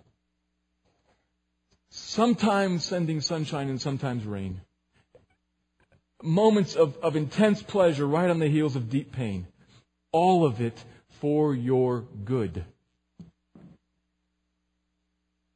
[1.90, 4.61] Sometimes sending sunshine and sometimes rain.
[6.22, 9.46] Moments of, of intense pleasure right on the heels of deep pain.
[10.12, 10.76] All of it
[11.20, 12.64] for your good.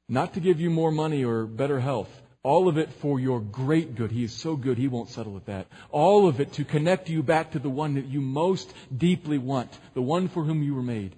[0.08, 2.21] Not to give you more money or better health.
[2.44, 4.10] All of it for your great good.
[4.10, 5.68] He is so good, He won't settle with that.
[5.90, 9.70] All of it to connect you back to the one that you most deeply want,
[9.94, 11.14] the one for whom you were made.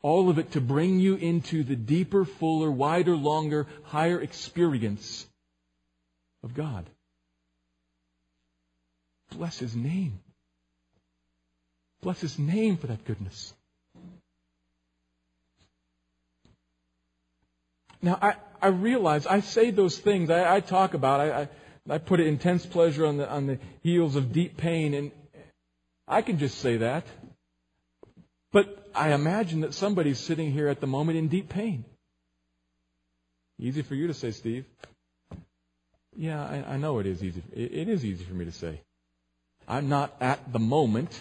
[0.00, 5.26] All of it to bring you into the deeper, fuller, wider, longer, higher experience
[6.42, 6.88] of God.
[9.30, 10.20] Bless His name.
[12.00, 13.52] Bless His name for that goodness.
[18.00, 21.48] Now, I, I realize I say those things, I, I talk about, I, I,
[21.90, 25.10] I put intense pleasure on the, on the heels of deep pain, and
[26.06, 27.04] I can just say that.
[28.52, 31.84] But I imagine that somebody's sitting here at the moment in deep pain.
[33.58, 34.64] Easy for you to say, Steve.
[36.16, 37.42] Yeah, I, I know it is easy.
[37.52, 38.80] It, it is easy for me to say.
[39.66, 41.20] I'm not at the moment.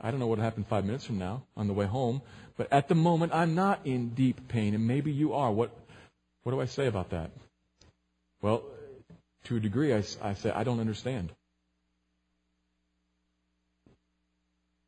[0.00, 2.22] I don't know what will happen five minutes from now on the way home,
[2.56, 5.50] but at the moment I'm not in deep pain, and maybe you are.
[5.50, 5.70] What
[6.42, 7.30] what do I say about that?
[8.42, 8.62] Well,
[9.44, 11.32] to a degree, I, I say I don't understand.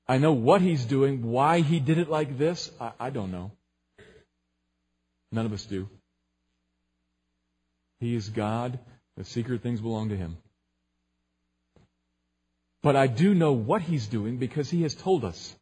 [0.06, 2.70] I know what he's doing, why he did it like this.
[2.80, 3.52] I, I don't know.
[5.30, 5.88] None of us do.
[8.00, 8.78] He is God.
[9.16, 10.38] The secret things belong to him.
[12.82, 15.54] But I do know what he's doing because he has told us.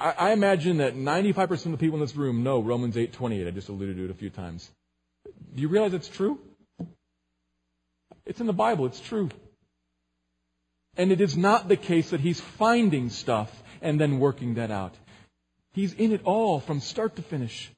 [0.00, 3.46] I, imagine that 95% of the people in this room know Romans 8.28.
[3.46, 4.70] I just alluded to it a few times.
[5.54, 6.40] Do you realize it's true?
[8.26, 8.86] It's in the Bible.
[8.86, 9.30] It's true.
[10.96, 14.94] And it is not the case that he's finding stuff and then working that out.
[15.72, 17.70] He's in it all from start to finish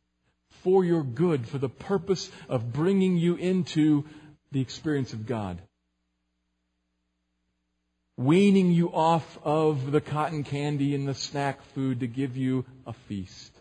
[0.62, 4.04] for your good, for the purpose of bringing you into
[4.52, 5.60] the experience of God
[8.16, 12.92] weaning you off of the cotton candy and the snack food to give you a
[12.92, 13.52] feast.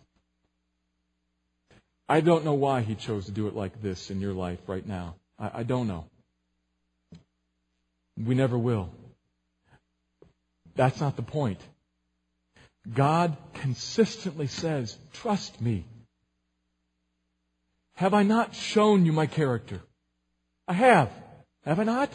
[2.07, 4.85] I don't know why he chose to do it like this in your life right
[4.85, 5.15] now.
[5.39, 6.05] I, I don't know.
[8.17, 8.91] We never will.
[10.75, 11.59] That's not the point.
[12.93, 15.85] God consistently says, trust me.
[17.95, 19.81] Have I not shown you my character?
[20.67, 21.11] I have.
[21.65, 22.11] Have I not?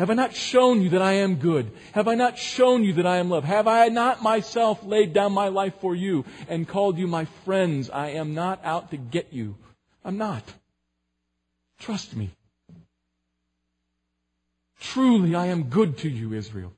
[0.00, 1.72] Have I not shown you that I am good?
[1.92, 3.44] Have I not shown you that I am love?
[3.44, 7.90] Have I not myself laid down my life for you and called you my friends?
[7.90, 9.56] I am not out to get you.
[10.02, 10.42] I'm not.
[11.78, 12.30] Trust me.
[14.80, 16.72] Truly, I am good to you, Israel.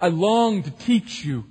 [0.00, 1.44] I long to teach you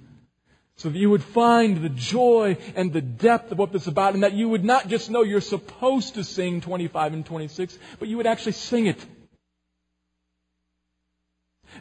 [0.78, 4.14] so that you would find the joy and the depth of what this is about,
[4.14, 8.08] and that you would not just know you're supposed to sing 25 and 26, but
[8.08, 9.04] you would actually sing it.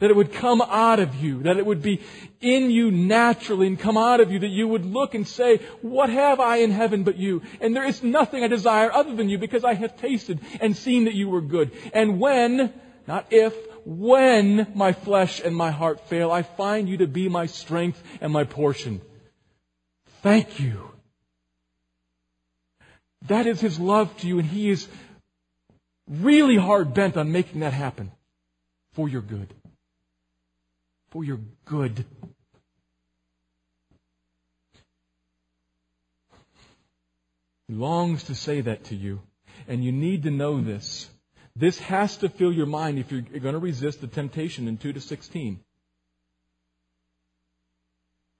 [0.00, 2.02] That it would come out of you, that it would be
[2.40, 6.08] in you naturally and come out of you, that you would look and say, what
[6.08, 7.42] have I in heaven but you?
[7.60, 11.04] And there is nothing I desire other than you because I have tasted and seen
[11.04, 11.70] that you were good.
[11.92, 12.72] And when,
[13.06, 13.54] not if,
[13.86, 18.32] when my flesh and my heart fail, I find you to be my strength and
[18.32, 19.00] my portion.
[20.22, 20.90] Thank you.
[23.28, 24.88] That is His love to you, and He is
[26.08, 28.10] really hard bent on making that happen
[28.94, 29.54] for your good.
[31.10, 32.04] For your good.
[37.68, 39.20] He longs to say that to you,
[39.68, 41.08] and you need to know this.
[41.58, 44.92] This has to fill your mind if you're going to resist the temptation in 2
[44.92, 45.58] to 16.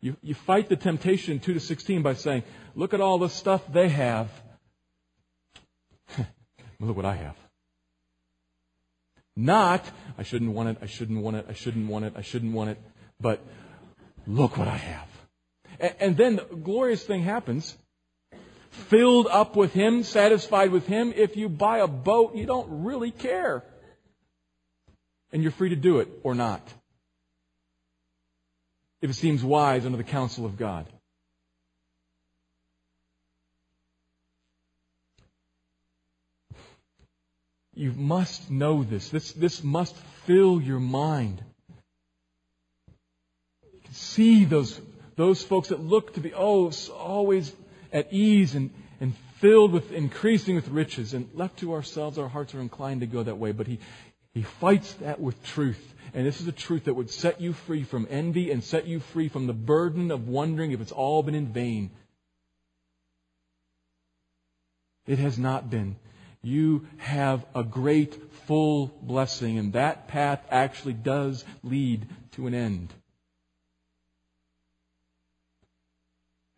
[0.02, 2.42] You, you fight the temptation in 2 to 16 by saying,
[2.74, 4.30] look at all the stuff they have.
[6.78, 7.36] look what I have.
[9.34, 9.82] Not,
[10.18, 12.70] I shouldn't want it, I shouldn't want it, I shouldn't want it, I shouldn't want
[12.70, 12.78] it,
[13.18, 13.40] but
[14.26, 15.08] look what I have.
[15.80, 17.76] And, and then the glorious thing happens.
[18.88, 23.10] Filled up with Him, satisfied with Him, if you buy a boat, you don't really
[23.10, 23.64] care.
[25.32, 26.62] And you're free to do it or not.
[29.02, 30.86] If it seems wise under the counsel of God.
[37.74, 39.10] You must know this.
[39.10, 41.42] This, this must fill your mind.
[43.72, 44.80] You can see those,
[45.16, 47.52] those folks that look to be, oh, always
[47.92, 48.70] at ease and,
[49.00, 51.14] and filled with, increasing with riches.
[51.14, 53.52] And left to ourselves, our hearts are inclined to go that way.
[53.52, 53.78] But he,
[54.34, 55.94] he fights that with truth.
[56.14, 59.00] And this is a truth that would set you free from envy and set you
[59.00, 61.90] free from the burden of wondering if it's all been in vain.
[65.06, 65.96] It has not been
[66.46, 68.14] you have a great
[68.46, 72.94] full blessing, and that path actually does lead to an end.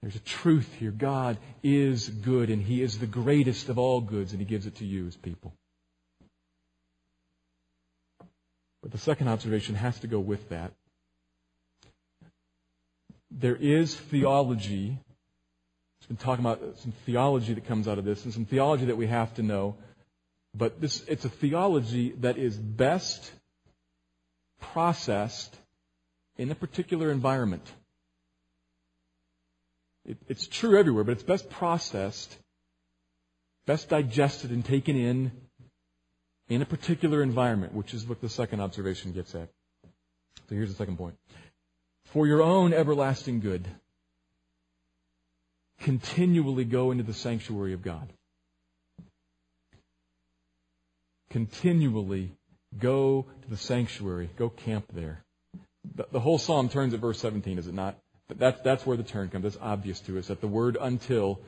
[0.03, 0.90] There's a truth here.
[0.90, 4.76] God is good, and He is the greatest of all goods, and He gives it
[4.76, 5.53] to you as people.
[8.82, 10.72] But the second observation has to go with that.
[13.30, 14.99] There is theology
[16.09, 18.96] We've been talking about some theology that comes out of this and some theology that
[18.96, 19.76] we have to know.
[20.55, 23.30] But this, it's a theology that is best
[24.59, 25.55] processed
[26.38, 27.70] in a particular environment.
[30.09, 32.39] It, it's true everywhere, but it's best processed,
[33.67, 35.33] best digested and taken in
[36.49, 39.51] in a particular environment, which is what the second observation gets at.
[40.49, 41.17] So here's the second point.
[42.07, 43.69] For your own everlasting good
[45.81, 48.09] continually go into the sanctuary of God.
[51.31, 52.33] Continually
[52.79, 54.31] go to the sanctuary.
[54.37, 55.23] Go camp there.
[55.95, 57.97] The, the whole psalm turns at verse 17, is it not?
[58.37, 59.45] That's, that's where the turn comes.
[59.45, 60.29] That's obvious to us.
[60.29, 61.41] That the word until,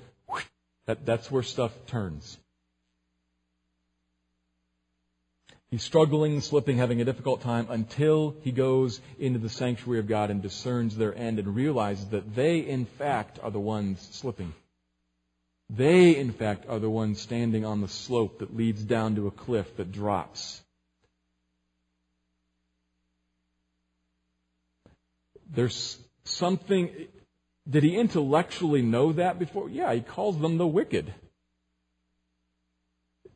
[0.87, 2.39] that, that's where stuff turns.
[5.71, 10.31] He's struggling, slipping, having a difficult time until he goes into the sanctuary of God
[10.31, 14.53] and discerns their end and realizes that they, in fact, are the ones slipping.
[15.69, 19.31] They, in fact, are the ones standing on the slope that leads down to a
[19.31, 20.61] cliff that drops.
[25.53, 26.91] There's something.
[27.69, 29.69] Did he intellectually know that before?
[29.69, 31.13] Yeah, he calls them the wicked.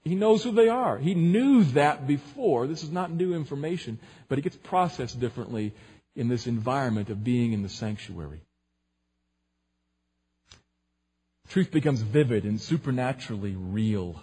[0.02, 0.98] He knows who they are.
[0.98, 2.66] He knew that before.
[2.66, 5.72] This is not new information, but it gets processed differently
[6.14, 8.40] in this environment of being in the sanctuary.
[11.48, 14.20] Truth becomes vivid and supernaturally real.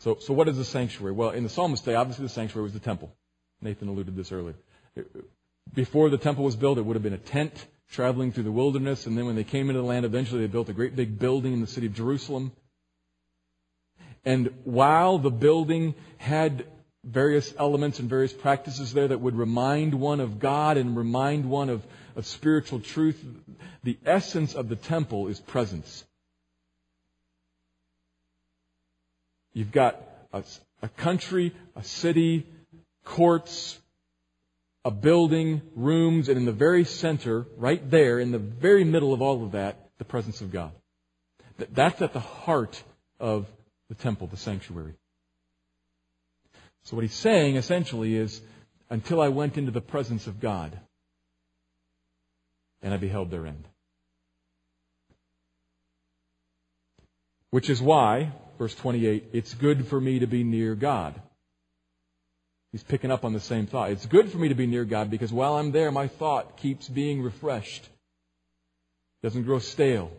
[0.00, 1.12] So, so what is the sanctuary?
[1.12, 3.12] Well, in the psalmist day, obviously the sanctuary was the temple.
[3.60, 4.54] Nathan alluded to this earlier.
[5.74, 9.06] Before the temple was built, it would have been a tent traveling through the wilderness,
[9.06, 11.52] and then when they came into the land, eventually they built a great big building
[11.52, 12.52] in the city of Jerusalem.
[14.24, 16.66] And while the building had
[17.04, 21.70] various elements and various practices there that would remind one of God and remind one
[21.70, 23.24] of, of spiritual truth,
[23.84, 26.04] the essence of the temple is presence.
[29.54, 30.00] You've got
[30.32, 30.42] a,
[30.82, 32.46] a country, a city,
[33.04, 33.78] courts,
[34.84, 39.20] a building, rooms, and in the very center, right there, in the very middle of
[39.20, 40.72] all of that, the presence of God.
[41.72, 42.82] That's at the heart
[43.18, 43.46] of
[43.88, 44.94] the temple, the sanctuary.
[46.84, 48.40] So what he's saying essentially is,
[48.88, 50.78] until I went into the presence of God
[52.80, 53.64] and I beheld their end.
[57.50, 61.20] Which is why, verse 28, it's good for me to be near God.
[62.72, 63.90] He's picking up on the same thought.
[63.90, 66.88] It's good for me to be near God because while I'm there, my thought keeps
[66.88, 67.84] being refreshed.
[67.84, 70.10] It doesn't grow stale.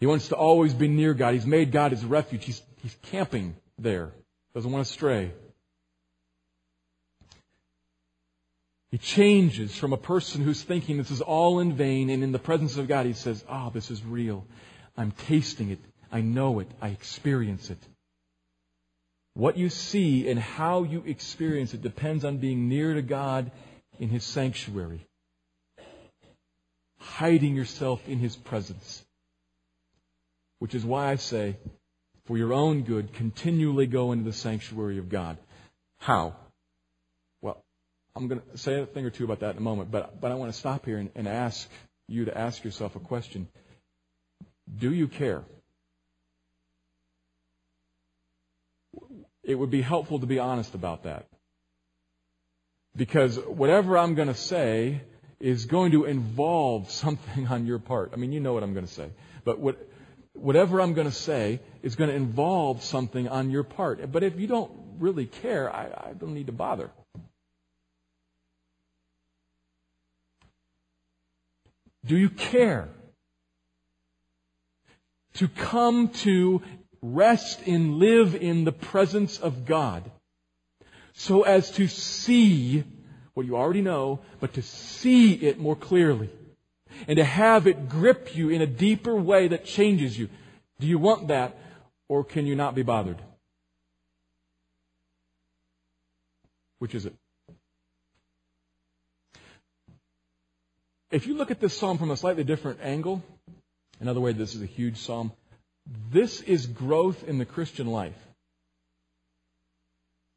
[0.00, 1.34] He wants to always be near God.
[1.34, 2.46] He's made God his refuge.
[2.46, 4.12] He's, he's camping there.
[4.54, 5.32] Doesn't want to stray.
[8.90, 12.40] He changes from a person who's thinking this is all in vain, and in the
[12.40, 14.44] presence of God, he says, Ah, oh, this is real.
[14.96, 15.78] I'm tasting it.
[16.10, 16.68] I know it.
[16.80, 17.78] I experience it.
[19.40, 23.50] What you see and how you experience it depends on being near to God
[23.98, 25.00] in His sanctuary,
[26.98, 29.02] hiding yourself in His presence.
[30.58, 31.56] Which is why I say,
[32.26, 35.38] for your own good, continually go into the sanctuary of God.
[35.96, 36.36] How?
[37.40, 37.64] Well,
[38.14, 40.30] I'm going to say a thing or two about that in a moment, but, but
[40.30, 41.66] I want to stop here and, and ask
[42.08, 43.48] you to ask yourself a question.
[44.78, 45.44] Do you care?
[49.50, 51.26] It would be helpful to be honest about that.
[52.96, 55.00] Because whatever I'm going to say
[55.40, 58.12] is going to involve something on your part.
[58.12, 59.10] I mean, you know what I'm going to say.
[59.44, 59.76] But what,
[60.34, 64.12] whatever I'm going to say is going to involve something on your part.
[64.12, 66.90] But if you don't really care, I, I don't need to bother.
[72.04, 72.88] Do you care?
[75.34, 76.62] To come to
[77.02, 80.10] rest and live in the presence of God
[81.12, 82.84] so as to see
[83.34, 86.30] what you already know, but to see it more clearly
[87.08, 90.28] and to have it grip you in a deeper way that changes you.
[90.78, 91.56] Do you want that
[92.08, 93.20] or can you not be bothered?
[96.78, 97.14] Which is it?
[101.10, 103.22] If you look at this psalm from a slightly different angle,
[103.98, 105.32] another way this is a huge psalm,
[105.86, 108.18] this is growth in the Christian life.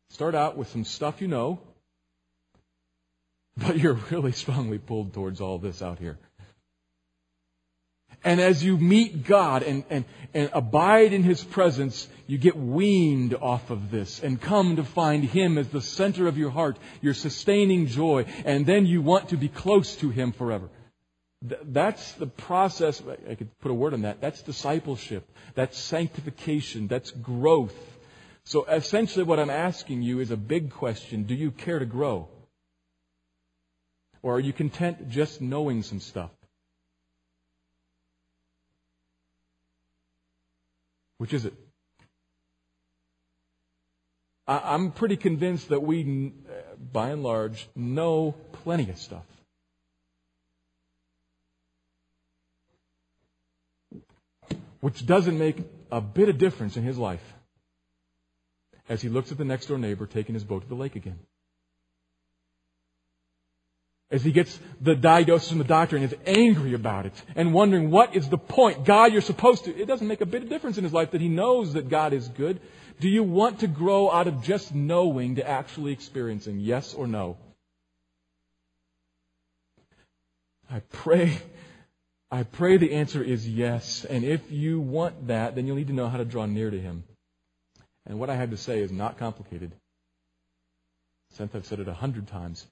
[0.10, 1.60] Start out with some stuff you know,
[3.58, 6.18] but you're really strongly pulled towards all this out here.
[8.24, 13.34] And as you meet God and, and, and abide in His presence, you get weaned
[13.34, 17.14] off of this and come to find Him as the center of your heart, your
[17.14, 20.70] sustaining joy, and then you want to be close to Him forever.
[21.44, 23.04] That's the process.
[23.30, 24.22] I could put a word on that.
[24.22, 25.30] That's discipleship.
[25.56, 26.88] That's sanctification.
[26.88, 27.76] That's growth.
[28.46, 31.24] So essentially what I'm asking you is a big question.
[31.24, 32.30] Do you care to grow?
[34.22, 36.32] Or are you content just knowing some stuff?
[41.18, 41.54] Which is it?
[44.48, 49.24] I'm pretty convinced that we, uh, by and large, know plenty of stuff.
[54.84, 55.60] Which doesn't make
[55.92, 57.24] a bit of difference in his life
[58.90, 61.20] as he looks at the next door neighbor taking his boat to the lake again
[64.12, 67.92] as he gets the diagnosis from the doctor and is angry about it and wondering
[67.92, 68.84] what is the point?
[68.84, 69.74] God, you're supposed to.
[69.74, 72.12] It doesn't make a bit of difference in his life that he knows that God
[72.12, 72.60] is good.
[73.00, 76.60] Do you want to grow out of just knowing to actually experiencing?
[76.60, 77.38] Yes or no?
[80.70, 81.40] I pray,
[82.34, 84.06] I pray the answer is yes.
[84.06, 86.80] And if you want that, then you'll need to know how to draw near to
[86.80, 87.04] him.
[88.08, 89.72] And what I have to say is not complicated.
[91.34, 92.66] Since I've said it a hundred times.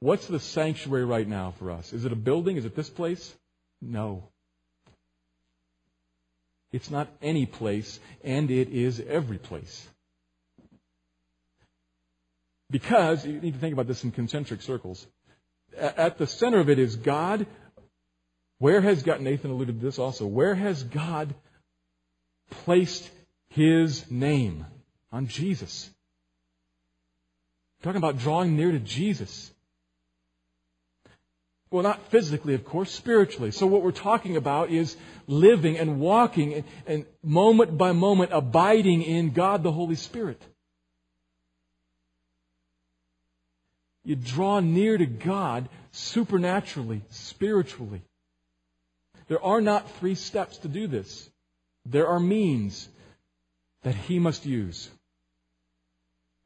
[0.00, 1.92] What's the sanctuary right now for us?
[1.92, 2.56] Is it a building?
[2.56, 3.32] Is it this place?
[3.80, 4.24] No.
[6.72, 9.86] It's not any place, and it is every place.
[12.70, 15.06] Because, you need to think about this in concentric circles.
[15.78, 17.46] At the center of it is God.
[18.64, 21.34] Where has God, Nathan alluded to this also, where has God
[22.50, 23.10] placed
[23.50, 24.64] His name?
[25.12, 25.90] On Jesus.
[27.82, 29.52] Talking about drawing near to Jesus.
[31.70, 33.50] Well, not physically, of course, spiritually.
[33.50, 34.96] So what we're talking about is
[35.26, 40.40] living and walking and, and, moment by moment abiding in God the Holy Spirit.
[44.04, 48.00] You draw near to God supernaturally, spiritually.
[49.28, 51.30] There are not three steps to do this.
[51.86, 52.88] There are means
[53.82, 54.90] that He must use.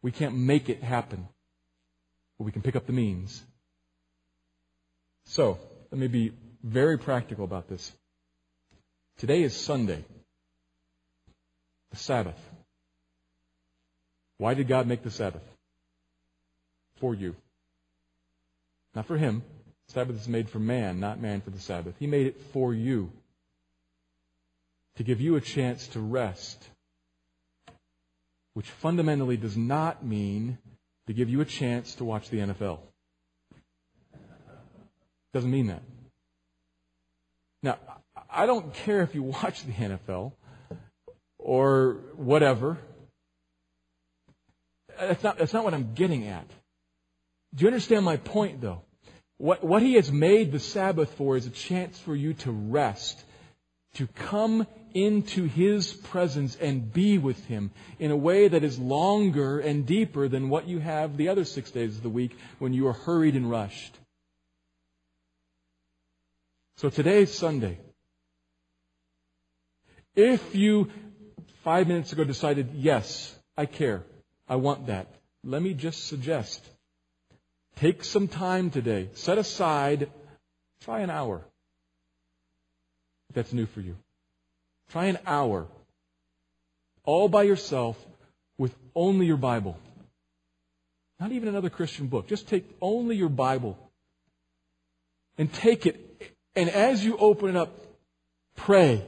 [0.03, 1.29] We can't make it happen,
[2.39, 3.43] but we can pick up the means.
[5.27, 5.59] So,
[5.91, 7.93] let me be very practical about this.
[9.19, 10.05] Today is Sunday,
[11.91, 12.39] the Sabbath.
[14.37, 15.43] Why did God make the Sabbath?
[17.01, 17.35] For you.
[18.95, 19.43] Not for him.
[19.89, 21.95] Sabbath is made for man, not man for the Sabbath.
[21.99, 23.11] He made it for you.
[24.97, 26.63] To give you a chance to rest.
[28.55, 30.59] Which fundamentally does not mean
[31.07, 32.81] to give you a chance to watch the NFL.
[35.33, 35.83] Doesn't mean that.
[37.63, 37.79] Now,
[38.31, 40.33] I don't care if you watch the NFL
[41.39, 42.79] or whatever.
[44.99, 46.47] That's not, that's not what I'm getting at.
[47.55, 48.83] Do you understand my point, though?
[49.39, 53.23] What, what he has made the Sabbath for is a chance for you to rest,
[53.95, 57.71] to come into his presence and be with him
[58.01, 61.71] in a way that is longer and deeper than what you have the other six
[61.71, 63.97] days of the week when you are hurried and rushed.
[66.79, 67.79] So today is Sunday.
[70.17, 70.91] If you
[71.63, 74.03] five minutes ago decided, yes, I care,
[74.49, 75.07] I want that,
[75.45, 76.65] let me just suggest
[77.81, 79.09] Take some time today.
[79.15, 80.11] Set aside,
[80.83, 81.45] try an hour.
[83.29, 83.97] If that's new for you.
[84.91, 85.69] Try an hour.
[87.05, 87.97] All by yourself
[88.59, 89.79] with only your Bible.
[91.21, 92.27] Not even another Christian book.
[92.27, 93.79] Just take only your Bible.
[95.37, 96.35] And take it.
[96.57, 97.71] And as you open it up,
[98.57, 99.05] pray,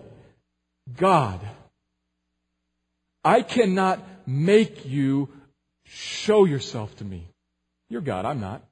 [0.97, 1.41] God,
[3.25, 5.29] I cannot make you
[5.85, 7.30] show yourself to me.
[7.91, 8.65] You're God, I'm not.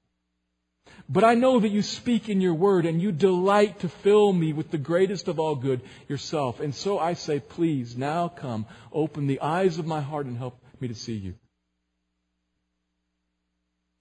[1.08, 4.52] But I know that you speak in your word and you delight to fill me
[4.52, 6.60] with the greatest of all good, yourself.
[6.60, 10.58] And so I say, please, now come, open the eyes of my heart and help
[10.80, 11.34] me to see you.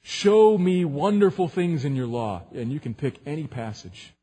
[0.03, 2.43] Show me wonderful things in your law.
[2.53, 4.13] And you can pick any passage.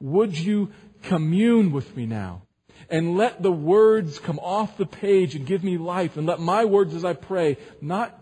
[0.00, 0.70] Would you
[1.02, 2.42] commune with me now?
[2.88, 6.16] And let the words come off the page and give me life.
[6.16, 8.18] And let my words as I pray not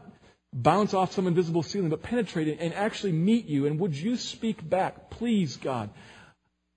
[0.57, 3.67] bounce off some invisible ceiling, but penetrate it and actually meet you.
[3.67, 5.11] And would you speak back?
[5.11, 5.91] Please, God,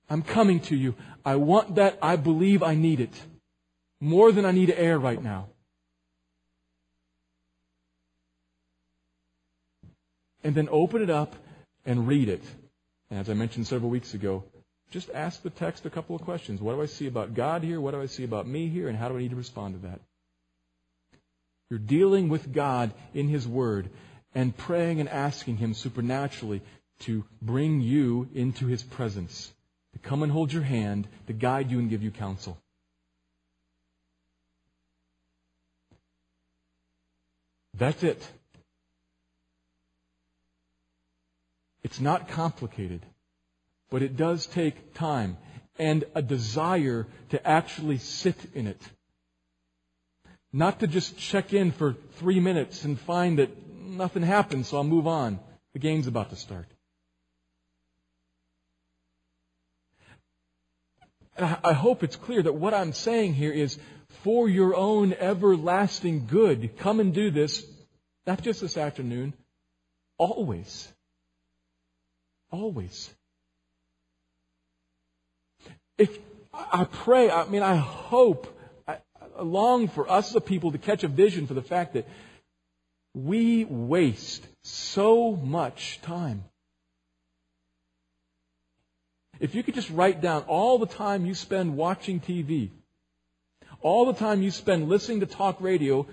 [0.10, 0.96] I'm coming to you.
[1.26, 1.98] I want that.
[2.02, 3.14] I believe I need it.
[4.02, 5.48] More than I need air right now.
[10.44, 11.36] And then open it up
[11.86, 12.44] and read it.
[13.10, 14.44] And as I mentioned several weeks ago,
[14.92, 16.62] just ask the text a couple of questions.
[16.62, 17.80] What do I see about God here?
[17.80, 18.88] What do I see about me here?
[18.88, 20.00] And how do I need to respond to that?
[21.70, 23.90] You're dealing with God in His Word
[24.34, 26.62] and praying and asking Him supernaturally
[27.02, 29.52] to bring you into His presence,
[29.94, 32.58] to come and hold your hand, to guide you and give you counsel.
[37.78, 38.22] That's it.
[41.84, 43.06] It's not complicated,
[43.90, 45.38] but it does take time
[45.78, 48.82] and a desire to actually sit in it.
[50.52, 54.84] Not to just check in for three minutes and find that nothing happened, so I'll
[54.84, 55.40] move on.
[55.74, 56.66] The game's about to start.
[61.38, 63.78] I hope it's clear that what I'm saying here is
[64.24, 66.78] for your own everlasting good.
[66.80, 67.66] Come and do this,
[68.28, 69.34] not just this afternoon,
[70.18, 70.92] always.
[72.52, 73.14] Always.
[75.98, 76.18] If
[76.54, 78.59] I pray, I mean, I hope
[79.44, 82.08] long for us as a people to catch a vision for the fact that
[83.14, 86.44] we waste so much time.
[89.40, 92.70] If you could just write down all the time you spend watching TV,
[93.82, 96.06] all the time you spend listening to talk radio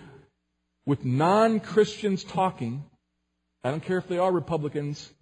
[0.86, 2.84] with non Christians talking,
[3.64, 5.12] I don't care if they are Republicans,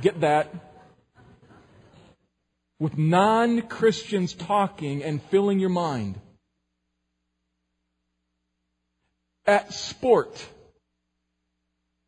[0.00, 0.69] get that
[2.80, 6.18] with non Christians talking and filling your mind.
[9.46, 10.44] At sport,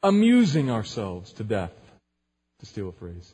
[0.03, 1.75] amusing ourselves to death,
[2.61, 3.33] to steal a phrase.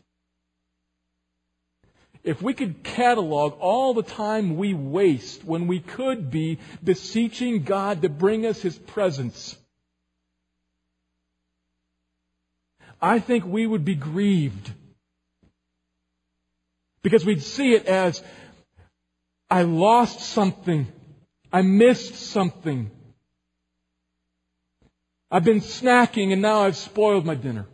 [2.25, 8.03] If we could catalog all the time we waste when we could be beseeching God
[8.03, 9.57] to bring us His presence,
[13.01, 14.73] I think we would be grieved
[17.09, 18.23] because we'd see it as,
[19.49, 20.87] I lost something.
[21.51, 22.91] I missed something.
[25.31, 27.65] I've been snacking and now I've spoiled my dinner.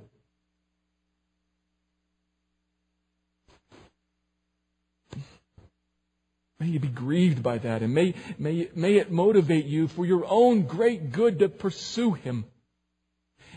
[6.60, 10.24] May you be grieved by that and may, may, may it motivate you for your
[10.28, 12.44] own great good to pursue Him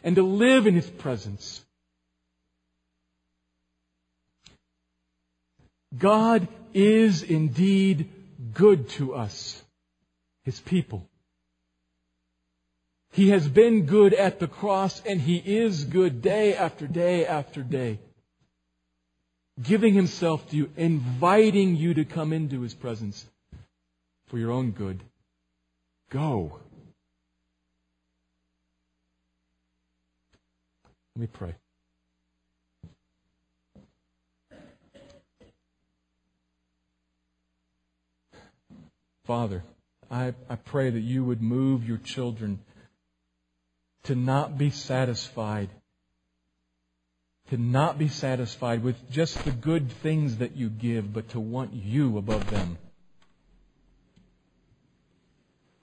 [0.04, 1.64] and to live in His presence.
[5.98, 8.10] God is indeed
[8.54, 9.62] good to us,
[10.44, 11.08] His people.
[13.14, 17.64] He has been good at the cross and He is good day after day after
[17.64, 18.00] day.
[19.62, 23.26] Giving Himself to you, inviting you to come into His presence
[24.28, 25.02] for your own good.
[26.12, 26.60] Go.
[31.16, 31.56] Let me pray.
[39.28, 39.62] Father,
[40.10, 42.60] I, I pray that you would move your children
[44.04, 45.70] to not be satisfied,
[47.50, 51.74] to not be satisfied with just the good things that you give, but to want
[51.74, 52.78] you above them.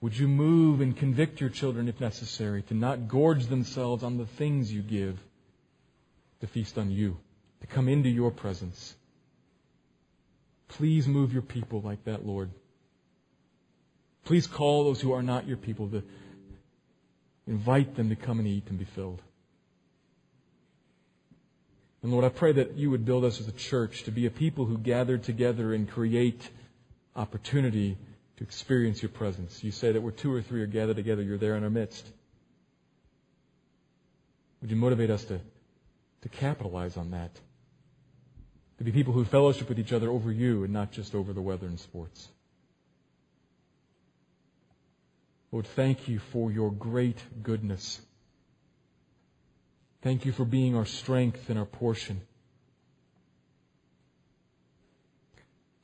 [0.01, 4.25] Would you move and convict your children if necessary to not gorge themselves on the
[4.25, 5.19] things you give,
[6.41, 7.17] to feast on you,
[7.61, 8.95] to come into your presence?
[10.67, 12.49] Please move your people like that, Lord.
[14.25, 16.03] Please call those who are not your people to,
[17.47, 19.21] Invite them to come and eat and be filled.
[22.01, 24.31] And Lord, I pray that you would build us as a church to be a
[24.31, 26.49] people who gather together and create
[27.15, 27.97] opportunity
[28.37, 29.63] to experience your presence.
[29.63, 32.07] You say that where two or three are gathered together, you're there in our midst.
[34.61, 35.39] Would you motivate us to,
[36.21, 37.31] to capitalize on that?
[38.79, 41.41] To be people who fellowship with each other over you and not just over the
[41.41, 42.27] weather and sports.
[45.55, 48.01] Lord, thank you for your great goodness.
[50.01, 52.19] Thank you for being our strength and our portion.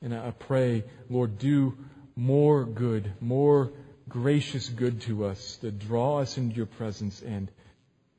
[0.02, 1.78] And I pray, Lord, do
[2.16, 3.72] more good, more
[4.10, 7.50] gracious good to us to draw us into your presence and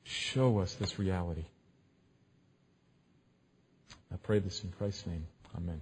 [0.06, 1.46] show us this reality.
[4.12, 5.28] I pray this in Christ's name.
[5.56, 5.82] Amen.